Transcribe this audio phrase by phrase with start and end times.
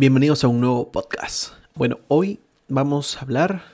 [0.00, 1.54] Bienvenidos a un nuevo podcast.
[1.74, 2.38] Bueno, hoy
[2.68, 3.64] vamos a hablar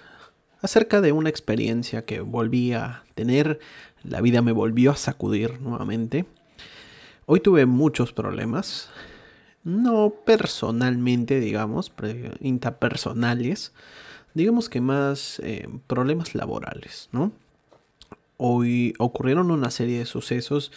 [0.62, 3.60] acerca de una experiencia que volví a tener.
[4.02, 6.24] La vida me volvió a sacudir nuevamente.
[7.26, 8.88] Hoy tuve muchos problemas.
[9.64, 11.92] No personalmente, digamos,
[12.40, 13.74] interpersonales.
[14.32, 17.32] Digamos que más eh, problemas laborales, ¿no?
[18.36, 20.72] Hoy ocurrieron una serie de sucesos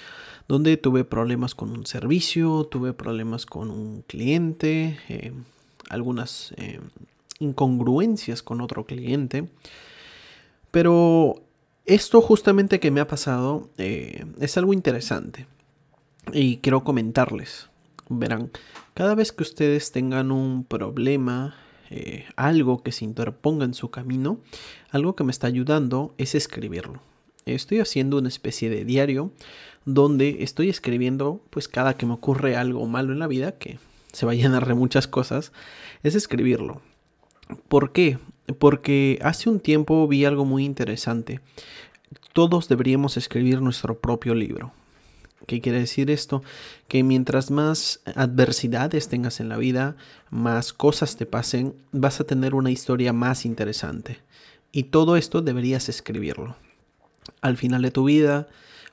[0.48, 5.34] donde tuve problemas con un servicio, tuve problemas con un cliente, eh,
[5.90, 6.80] algunas eh,
[7.40, 9.50] incongruencias con otro cliente.
[10.70, 11.42] Pero
[11.86, 15.48] esto justamente que me ha pasado eh, es algo interesante
[16.34, 17.70] y quiero comentarles.
[18.08, 18.52] Verán,
[18.94, 21.56] cada vez que ustedes tengan un problema,
[22.36, 24.40] algo que se interponga en su camino,
[24.92, 27.02] algo que me está ayudando es escribirlo.
[27.56, 29.32] Estoy haciendo una especie de diario
[29.86, 33.80] donde estoy escribiendo, pues cada que me ocurre algo malo en la vida, que
[34.12, 35.54] se va a llenar de muchas cosas,
[36.04, 36.82] es escribirlo.
[37.70, 38.20] ¿Por qué?
[38.60, 41.40] Porque hace un tiempo vi algo muy interesante.
[42.34, 44.74] Todos deberíamos escribir nuestro propio libro.
[45.46, 46.44] ¿Qué quiere decir esto?
[46.90, 49.96] Que mientras más adversidades tengas en la vida,
[50.30, 54.20] más cosas te pasen, vas a tener una historia más interesante.
[54.74, 56.58] Y todo esto deberías escribirlo.
[57.42, 58.48] Al final de tu vida,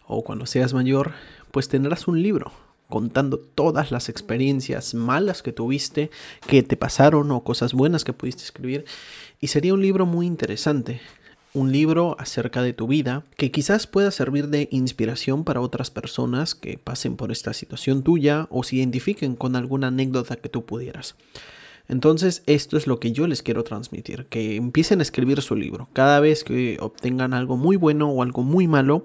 [0.06, 1.12] o cuando seas mayor,
[1.50, 2.52] pues tendrás un libro
[2.88, 6.10] contando todas las experiencias malas que tuviste,
[6.46, 8.84] que te pasaron o cosas buenas que pudiste escribir.
[9.40, 11.00] Y sería un libro muy interesante,
[11.54, 16.54] un libro acerca de tu vida que quizás pueda servir de inspiración para otras personas
[16.54, 21.14] que pasen por esta situación tuya o se identifiquen con alguna anécdota que tú pudieras.
[21.88, 25.88] Entonces, esto es lo que yo les quiero transmitir, que empiecen a escribir su libro.
[25.92, 29.04] Cada vez que obtengan algo muy bueno o algo muy malo,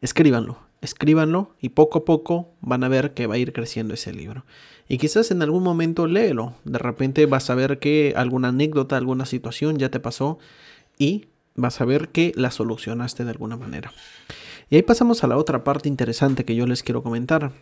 [0.00, 4.12] escríbanlo, escríbanlo y poco a poco van a ver que va a ir creciendo ese
[4.12, 4.44] libro.
[4.88, 6.54] Y quizás en algún momento léelo.
[6.64, 10.38] De repente vas a ver que alguna anécdota, alguna situación ya te pasó
[10.98, 13.92] y vas a ver que la solucionaste de alguna manera.
[14.70, 17.52] Y ahí pasamos a la otra parte interesante que yo les quiero comentar.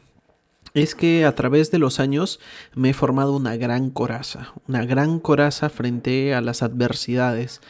[0.76, 2.38] Es que a través de los años
[2.74, 7.62] me he formado una gran coraza, una gran coraza frente a las adversidades.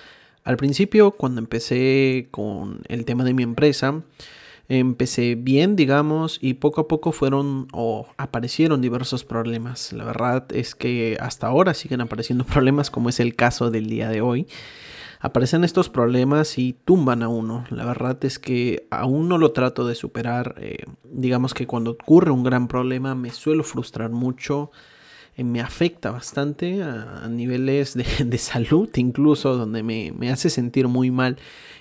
[0.43, 4.03] Al principio, cuando empecé con el tema de mi empresa,
[4.69, 9.93] empecé bien, digamos, y poco a poco fueron o aparecieron diversos problemas.
[9.93, 14.09] La verdad es que hasta ahora siguen apareciendo problemas, como es el caso del día
[14.09, 14.49] de hoy.
[15.21, 17.65] Aparecen estos problemas y tumban a uno.
[17.71, 20.55] La verdad es que aún no lo trato de superar.
[20.59, 24.71] Eh, digamos que cuando ocurre un gran problema me suelo frustrar mucho.
[25.37, 30.89] Eh, me afecta bastante a, niveles de, de, salud incluso, donde me, me hace sentir
[30.89, 31.37] muy mal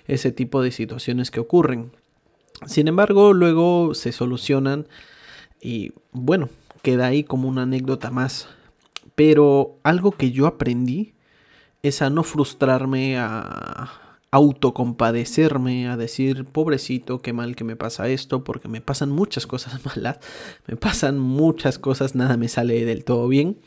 [0.07, 1.91] ese tipo de situaciones que ocurren.
[2.65, 4.87] Sin embargo, luego se solucionan
[5.61, 6.49] y bueno,
[6.83, 8.47] queda ahí como una anécdota más.
[9.15, 11.14] Pero algo que yo aprendí
[11.87, 18.43] es a no frustrarme, a autocompadecerme, a decir, pobrecito, qué mal que me pasa esto,
[18.43, 20.19] porque me pasan muchas cosas malas,
[20.67, 23.57] me pasan muchas cosas, nada me sale del todo bien.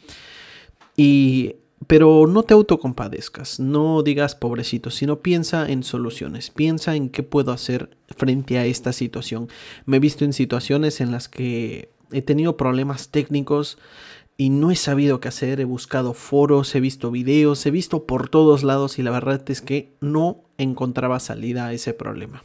[0.97, 1.57] Y
[1.87, 7.53] pero no te autocompadezcas, no digas pobrecito, sino piensa en soluciones, piensa en qué puedo
[7.53, 9.49] hacer frente a esta situación.
[9.87, 13.79] Me he visto en situaciones en las que he tenido problemas técnicos
[14.41, 18.29] y no he sabido qué hacer, he buscado foros, he visto videos, he visto por
[18.29, 22.45] todos lados y la verdad es que no encontraba salida a ese problema.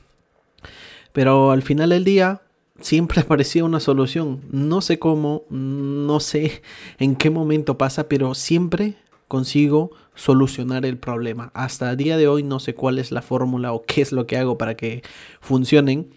[1.13, 2.41] Pero al final del día
[2.81, 4.41] siempre aparecía una solución.
[4.51, 6.63] No sé cómo, no sé
[6.97, 8.95] en qué momento pasa, pero siempre
[9.27, 11.51] consigo solucionar el problema.
[11.53, 14.25] Hasta el día de hoy no sé cuál es la fórmula o qué es lo
[14.25, 15.03] que hago para que
[15.41, 16.09] funcionen,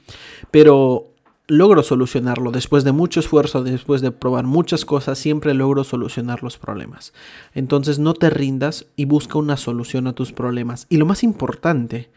[0.51, 1.13] pero
[1.49, 2.51] logro solucionarlo.
[2.51, 7.13] Después de mucho esfuerzo, después de probar muchas cosas, siempre logro solucionar los problemas.
[7.55, 10.87] Entonces no te rindas y busca una solución a tus problemas.
[10.89, 12.11] Y lo más importante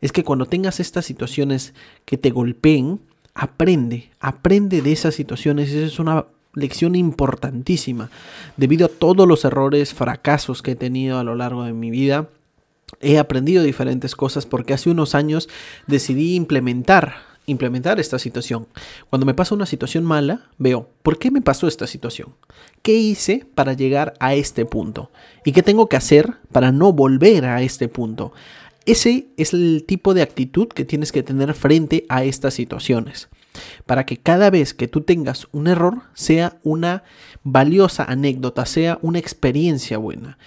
[0.00, 3.00] es que cuando tengas estas situaciones que te golpeen,
[3.34, 5.70] aprende, aprende de esas situaciones.
[5.70, 8.10] Esa es una lección importantísima.
[8.56, 12.28] Debido a todos los errores, fracasos que he tenido a lo largo de mi vida,
[13.00, 15.48] he aprendido diferentes cosas porque hace unos años
[15.86, 18.66] decidí implementar implementar esta situación.
[19.10, 22.34] Cuando me pasa una situación mala, veo, ¿por qué me pasó esta situación?
[22.82, 25.10] ¿Qué hice para llegar a este punto?
[25.44, 28.32] ¿Y qué tengo que hacer para no volver a este punto?
[28.86, 33.28] Ese es el tipo de actitud que tienes que tener frente a estas situaciones
[33.86, 37.04] para que cada vez que tú tengas un error sea una
[37.42, 40.38] valiosa anécdota, sea una experiencia buena,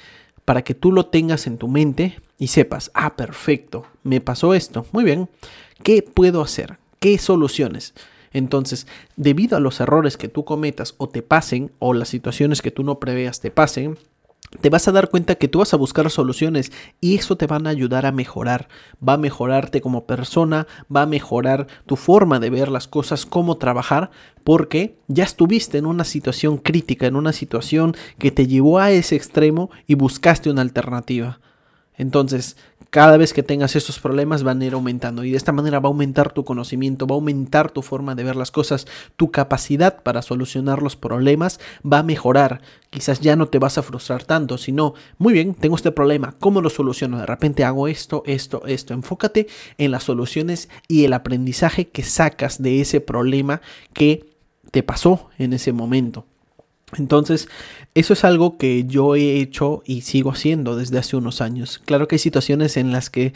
[0.46, 4.86] para que tú lo tengas en tu mente y sepas, ah, perfecto, me pasó esto,
[4.92, 5.30] muy bien,
[5.84, 6.78] ¿qué puedo hacer?
[7.00, 7.94] ¿Qué soluciones?
[8.34, 12.72] Entonces, debido a los errores que tú cometas o te pasen, o las situaciones que
[12.72, 13.98] tú no preveas te pasen,
[14.62, 16.72] te vas a dar cuenta que tú vas a buscar soluciones
[17.02, 18.70] y eso te van a ayudar a mejorar.
[19.06, 23.58] Va a mejorarte como persona, va a mejorar tu forma de ver las cosas, cómo
[23.58, 24.10] trabajar,
[24.44, 29.16] porque ya estuviste en una situación crítica, en una situación que te llevó a ese
[29.16, 31.40] extremo y buscaste una alternativa.
[31.98, 32.58] Entonces,
[32.90, 35.88] cada vez que tengas esos problemas van a ir aumentando y de esta manera va
[35.88, 40.02] a aumentar tu conocimiento, va a aumentar tu forma de ver las cosas, tu capacidad
[40.04, 42.62] para solucionar los problemas va a mejorar.
[42.90, 46.62] Quizás ya no te vas a frustrar tanto, sino, muy bien, tengo este problema, ¿cómo
[46.62, 47.20] lo soluciono?
[47.20, 48.94] De repente hago esto, esto, esto.
[48.94, 49.48] Enfócate
[49.78, 53.62] en las soluciones y el aprendizaje que sacas de ese problema
[53.94, 54.26] que
[54.72, 56.26] te pasó en ese momento.
[56.96, 57.50] Entonces,
[57.96, 61.82] eso es algo que yo he hecho y sigo haciendo desde hace unos años.
[61.84, 63.34] Claro que hay situaciones en las que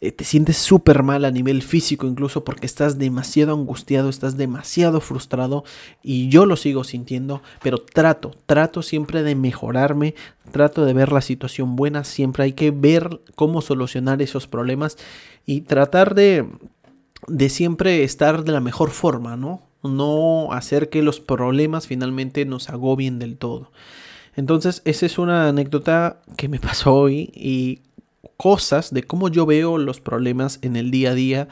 [0.00, 5.02] eh, te sientes súper mal a nivel físico, incluso porque estás demasiado angustiado, estás demasiado
[5.02, 5.64] frustrado
[6.02, 10.14] y yo lo sigo sintiendo, pero trato, trato siempre de mejorarme,
[10.50, 14.96] trato de ver la situación buena, siempre hay que ver cómo solucionar esos problemas
[15.44, 16.46] y tratar de,
[17.28, 19.73] de siempre estar de la mejor forma, ¿no?
[19.84, 23.70] No hacer que los problemas finalmente nos agobien del todo.
[24.36, 27.82] Entonces, esa es una anécdota que me pasó hoy y
[28.36, 31.48] cosas de cómo yo veo los problemas en el día a día.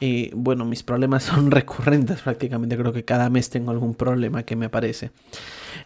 [0.00, 4.56] Eh, bueno, mis problemas son recurrentes prácticamente, creo que cada mes tengo algún problema que
[4.56, 5.10] me aparece.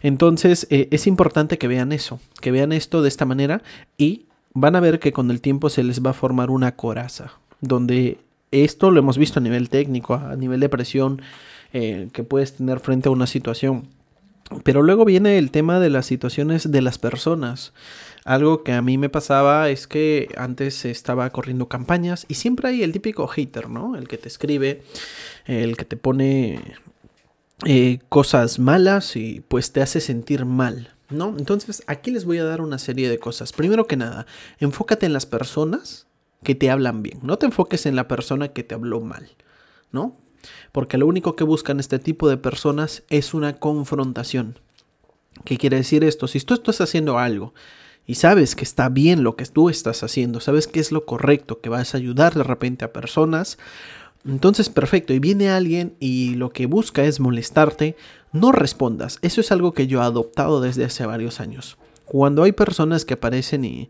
[0.01, 3.63] Entonces, eh, es importante que vean eso, que vean esto de esta manera
[3.97, 7.33] y van a ver que con el tiempo se les va a formar una coraza,
[7.61, 8.19] donde
[8.51, 11.21] esto lo hemos visto a nivel técnico, a nivel de presión,
[11.79, 13.87] eh, que puedes tener frente a una situación.
[14.63, 17.71] Pero luego viene el tema de las situaciones de las personas.
[18.25, 22.81] Algo que a mí me pasaba es que antes estaba corriendo campañas y siempre hay
[22.81, 23.95] el típico hater, ¿no?
[23.95, 24.81] El que te escribe,
[25.45, 26.61] el que te pone
[27.67, 31.35] eh, cosas malas y pues te hace sentir mal, ¿no?
[31.37, 33.53] Entonces aquí les voy a dar una serie de cosas.
[33.53, 34.25] Primero que nada,
[34.59, 36.07] enfócate en las personas
[36.41, 37.19] que te hablan bien.
[37.21, 39.29] No te enfoques en la persona que te habló mal,
[39.91, 40.15] ¿no?
[40.71, 44.59] Porque lo único que buscan este tipo de personas es una confrontación.
[45.45, 46.27] ¿Qué quiere decir esto?
[46.27, 47.53] Si tú estás haciendo algo
[48.05, 51.61] y sabes que está bien lo que tú estás haciendo, sabes que es lo correcto,
[51.61, 53.57] que vas a ayudar de repente a personas,
[54.25, 57.95] entonces perfecto, y viene alguien y lo que busca es molestarte,
[58.31, 59.19] no respondas.
[59.21, 61.77] Eso es algo que yo he adoptado desde hace varios años.
[62.05, 63.89] Cuando hay personas que aparecen y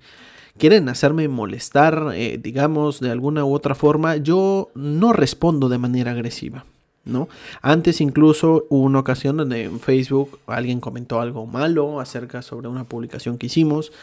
[0.58, 6.12] quieren hacerme molestar, eh, digamos, de alguna u otra forma, yo no respondo de manera
[6.12, 6.66] agresiva.
[7.06, 7.30] ¿No?
[7.62, 12.84] Antes incluso hubo una ocasión donde en Facebook alguien comentó algo malo acerca sobre una
[12.84, 13.94] publicación que hicimos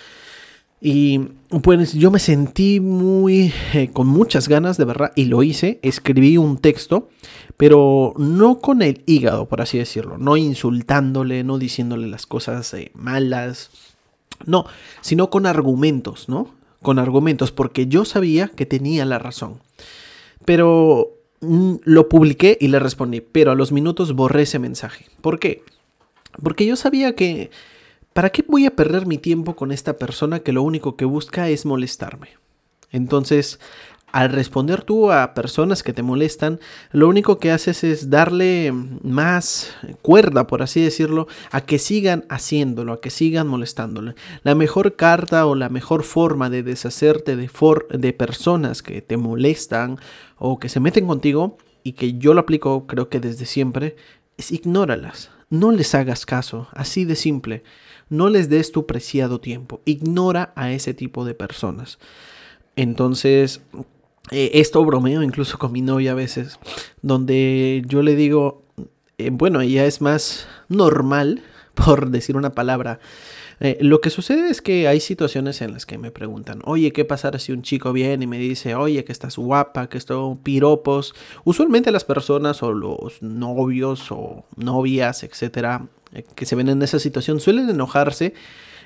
[0.87, 1.19] y
[1.63, 6.37] pues yo me sentí muy eh, con muchas ganas de verdad y lo hice, escribí
[6.37, 7.09] un texto,
[7.57, 12.91] pero no con el hígado, por así decirlo, no insultándole, no diciéndole las cosas eh,
[12.95, 13.71] malas,
[14.47, 14.67] no,
[15.01, 16.55] sino con argumentos, ¿no?
[16.83, 19.61] Con argumentos, porque yo sabía que tenía la razón.
[20.45, 21.11] Pero
[21.41, 25.07] mm, lo publiqué y le respondí, pero a los minutos borré ese mensaje.
[25.21, 25.63] ¿Por qué?
[26.43, 27.51] Porque yo sabía que...
[28.13, 31.49] ¿Para qué voy a perder mi tiempo con esta persona que lo único que busca
[31.49, 32.29] es molestarme?
[32.93, 33.59] Entonces,
[34.15, 36.61] al responder tú a personas que te molestan,
[36.93, 42.93] lo único que haces es darle más cuerda, por así decirlo, a que sigan haciéndolo,
[42.93, 44.15] a que sigan molestándole.
[44.45, 47.51] La mejor carta o la mejor forma de deshacerte de,
[47.91, 49.99] de personas que te molestan
[50.39, 53.97] o que se meten contigo, y que yo lo aplico creo que desde siempre,
[54.37, 55.33] es ignóralas.
[55.51, 57.65] No les hagas caso, así de simple.
[58.09, 59.83] No les des tu preciado tiempo.
[59.85, 61.99] Ignora a ese tipo de personas.
[62.77, 63.61] Entonces,
[64.31, 66.59] eh, esto bromeo incluso con mi novia a veces,
[67.03, 68.63] donde yo le digo,
[69.19, 71.43] eh, bueno, ella es más normal,
[71.75, 73.01] por decir una palabra.
[73.61, 77.05] Eh, lo que sucede es que hay situaciones en las que me preguntan, oye, ¿qué
[77.05, 81.15] pasará si un chico viene y me dice, oye, que estás guapa, que esto piropos?
[81.45, 85.87] Usualmente las personas o los novios o novias, etcétera,
[86.35, 88.35] que se ven en esa situación suelen enojarse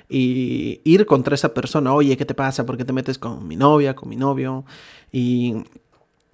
[0.09, 2.65] y ir contra esa persona, oye, ¿qué te pasa?
[2.65, 4.65] ¿Por qué te metes con mi novia, con mi novio?
[5.11, 5.53] Y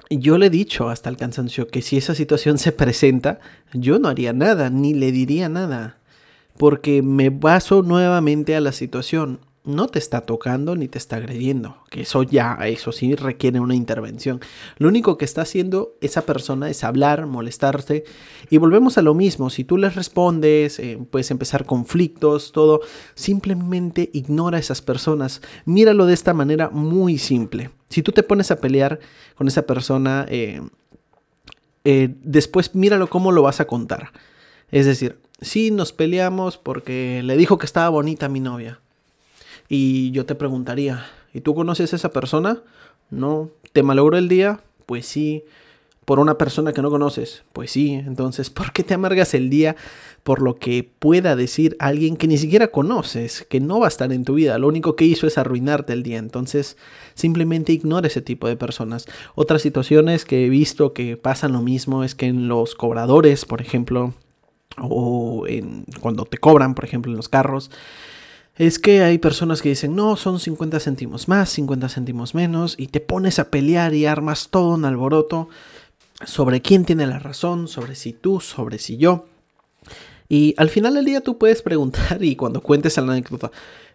[0.10, 3.39] yo le he dicho hasta el cansancio que si esa situación se presenta,
[3.74, 5.98] yo no haría nada, ni le diría nada,
[6.58, 11.77] porque me baso nuevamente a la situación no te está tocando ni te está agrediendo,
[11.89, 14.39] que eso ya, eso sí requiere una intervención.
[14.77, 18.03] Lo único que está haciendo esa persona es hablar, molestarte
[18.50, 22.81] y volvemos a lo mismo, si tú les respondes, eh, puedes empezar conflictos, todo,
[23.15, 27.72] simplemente ignora a esas personas, míralo de esta manera muy simple.
[27.89, 29.00] Si tú te pones a pelear
[29.36, 30.62] con esa persona, eh,
[31.84, 34.12] eh, después míralo cómo lo vas a contar.
[34.72, 38.79] Es decir, si nos peleamos porque le dijo que estaba bonita mi novia
[39.67, 42.62] Y yo te preguntaría, ¿y tú conoces a esa persona?
[43.10, 43.50] No.
[43.74, 44.60] ¿Te malogró el día?
[44.86, 45.43] Pues sí
[46.05, 47.43] por una persona que no conoces.
[47.51, 49.75] Pues sí, entonces, ¿por qué te amargas el día
[50.24, 54.13] por lo que pueda decir alguien que ni siquiera conoces, que no va a estar
[54.13, 54.57] en tu vida?
[54.60, 56.19] Lo único que hizo es arruinarte el día.
[56.19, 56.77] Entonces,
[57.15, 59.07] simplemente ignora ese tipo de personas.
[59.34, 63.62] Otras situaciones que he visto que pasan lo mismo es que en los cobradores, por
[63.62, 64.13] ejemplo,
[64.79, 67.72] o en, cuando te cobran, por ejemplo, en los carros,
[68.57, 72.88] es que hay personas que dicen, no, son 50 céntimos más, 50 céntimos menos, y
[72.88, 75.50] te pones a pelear y armas todo un alboroto
[76.25, 79.25] sobre quién tiene la razón, sobre si tú, sobre si yo.
[80.29, 83.51] Y al final del día tú puedes preguntar y cuando cuentes la anécdota,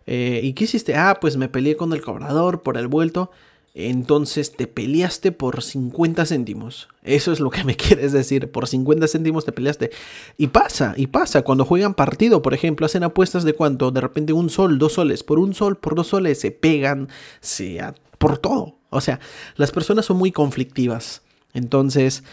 [0.06, 0.94] eh, ¿y qué hiciste?
[0.94, 3.30] Ah, pues me peleé con el cobrador por el vuelto.
[3.74, 6.88] Entonces te peleaste por 50 céntimos.
[7.02, 8.50] Eso es lo que me quieres decir.
[8.50, 9.90] Por 50 céntimos te peleaste.
[10.36, 11.42] Y pasa, y pasa.
[11.42, 13.90] Cuando juegan partido, por ejemplo, hacen apuestas de cuánto.
[13.90, 15.22] De repente un sol, dos soles.
[15.22, 17.08] Por un sol, por dos soles se pegan.
[17.40, 17.80] Se,
[18.18, 18.76] por todo.
[18.90, 19.20] O sea,
[19.56, 21.22] las personas son muy conflictivas.
[21.54, 22.24] Entonces,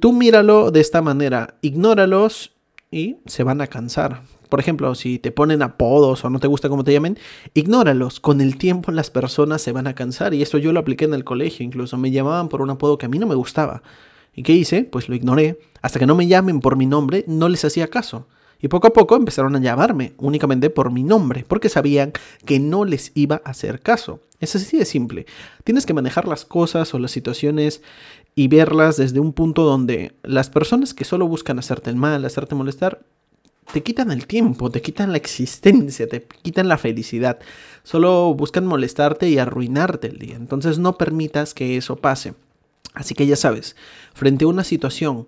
[0.00, 2.52] tú míralo de esta manera, ignóralos
[2.90, 4.22] y se van a cansar.
[4.48, 7.18] Por ejemplo, si te ponen apodos o no te gusta cómo te llamen,
[7.54, 8.20] ignóralos.
[8.20, 11.14] Con el tiempo las personas se van a cansar y eso yo lo apliqué en
[11.14, 11.64] el colegio.
[11.64, 13.82] Incluso me llamaban por un apodo que a mí no me gustaba.
[14.34, 14.84] ¿Y qué hice?
[14.84, 15.58] Pues lo ignoré.
[15.82, 18.26] Hasta que no me llamen por mi nombre, no les hacía caso.
[18.60, 22.12] Y poco a poco empezaron a llamarme únicamente por mi nombre, porque sabían
[22.44, 24.20] que no les iba a hacer caso.
[24.40, 25.26] Es así de simple.
[25.64, 27.82] Tienes que manejar las cosas o las situaciones
[28.34, 32.54] y verlas desde un punto donde las personas que solo buscan hacerte el mal, hacerte
[32.54, 33.00] molestar,
[33.72, 37.38] te quitan el tiempo, te quitan la existencia, te quitan la felicidad.
[37.82, 40.36] Solo buscan molestarte y arruinarte el día.
[40.36, 42.34] Entonces no permitas que eso pase.
[42.94, 43.76] Así que ya sabes,
[44.14, 45.26] frente a una situación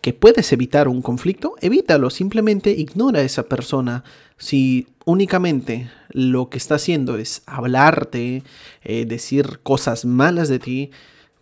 [0.00, 4.04] que puedes evitar un conflicto, evítalo, simplemente ignora a esa persona.
[4.36, 8.42] Si únicamente lo que está haciendo es hablarte,
[8.82, 10.90] eh, decir cosas malas de ti,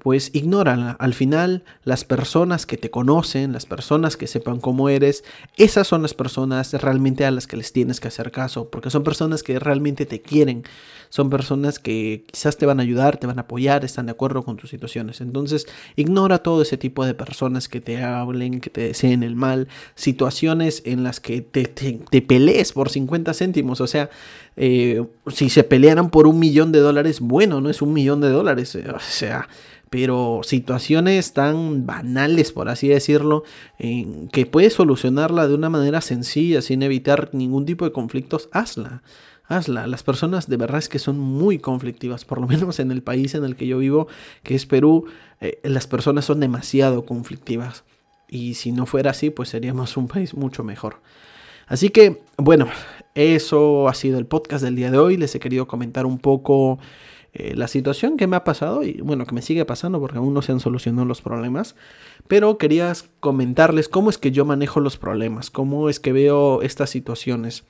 [0.02, 0.97] pues ignórala.
[0.99, 5.23] Al final, las personas que te conocen, las personas que sepan cómo eres,
[5.56, 9.04] esas son las personas realmente a las que les tienes que hacer caso, porque son
[9.04, 10.64] personas que realmente te quieren,
[11.09, 14.42] son personas que quizás te van a ayudar, te van a apoyar, están de acuerdo
[14.42, 15.21] con tus situaciones.
[15.21, 19.68] Entonces, ignora todo ese tipo de personas que te hablen, que te deseen el mal,
[19.94, 24.11] situaciones en las que te, te, pelees por 50 céntimos, o sea,
[24.56, 28.30] eh, si se pelearan por un millón de dólares, bueno, no es un millón de
[28.30, 29.47] dólares, o sea
[29.92, 33.44] pero situaciones tan banales, por así decirlo,
[33.78, 39.02] que puedes solucionarla de una manera sencilla, sin evitar ningún tipo de conflictos, hazla.
[39.49, 39.87] Hazla.
[39.87, 43.34] Las personas de verdad es que son muy conflictivas, por lo menos en el país
[43.34, 44.08] en el que yo vivo,
[44.42, 45.04] que es Perú,
[45.42, 47.84] eh, las personas son demasiado conflictivas.
[48.28, 51.02] Y si no fuera así, pues seríamos un país mucho mejor.
[51.66, 52.66] Así que, bueno,
[53.14, 55.18] eso ha sido el podcast del día de hoy.
[55.18, 56.78] Les he querido comentar un poco
[57.34, 60.34] eh, la situación que me ha pasado y bueno, que me sigue pasando porque aún
[60.34, 61.76] no se han solucionado los problemas,
[62.28, 66.90] pero quería comentarles cómo es que yo manejo los problemas, cómo es que veo estas
[66.90, 67.64] situaciones.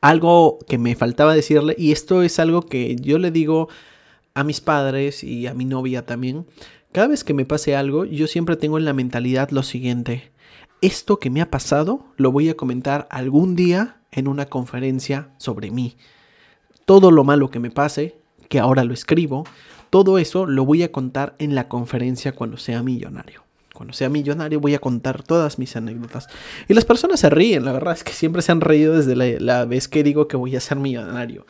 [0.00, 3.68] Algo que me faltaba decirle y esto es algo que yo le digo
[4.34, 6.46] a mis padres y a mi novia también.
[6.92, 10.30] Cada vez que me pase algo, yo siempre tengo en la mentalidad lo siguiente.
[10.80, 15.70] Esto que me ha pasado lo voy a comentar algún día en una conferencia sobre
[15.70, 15.96] mí.
[16.84, 18.14] Todo lo malo que me pase,
[18.48, 19.44] que ahora lo escribo,
[19.90, 23.44] todo eso lo voy a contar en la conferencia cuando sea millonario.
[23.72, 26.28] Cuando sea millonario voy a contar todas mis anécdotas.
[26.66, 29.64] Y las personas se ríen, la verdad es que siempre se han reído desde la,
[29.66, 31.46] vez que digo que voy a ser millonario.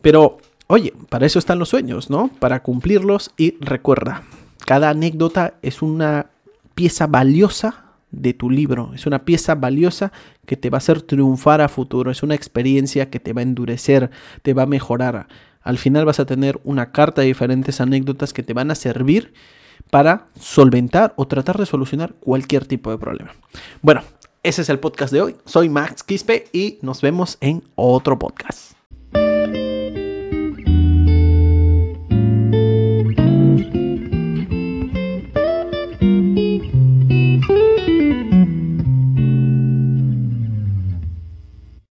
[0.00, 2.30] Pero, oye, para eso están los sueños, ¿no?
[2.40, 4.24] Para cumplirlos y recuerda,
[4.66, 6.26] cada anécdota es una
[6.74, 8.92] pieza valiosa de tu libro.
[8.94, 10.12] Es una pieza valiosa
[10.46, 12.10] que te va a hacer triunfar a futuro.
[12.10, 14.10] Es una experiencia que te va a endurecer,
[14.42, 15.26] te va a mejorar.
[15.62, 19.32] Al final vas a tener una carta de diferentes anécdotas que te van a servir
[19.90, 23.32] para solventar o tratar de solucionar cualquier tipo de problema.
[23.80, 24.02] Bueno,
[24.42, 25.36] ese es el podcast de hoy.
[25.44, 28.81] Soy Max Quispe y nos vemos en otro podcast.